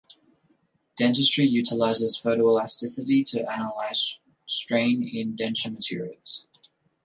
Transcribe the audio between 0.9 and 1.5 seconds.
Dentistry